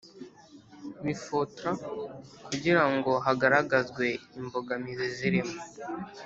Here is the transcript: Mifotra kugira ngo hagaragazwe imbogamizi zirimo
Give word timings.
Mifotra 1.03 1.69
kugira 2.47 2.83
ngo 2.93 3.11
hagaragazwe 3.25 4.05
imbogamizi 4.39 5.07
zirimo 5.17 5.57